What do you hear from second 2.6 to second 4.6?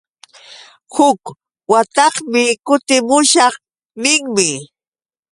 kutimushaq ninmi.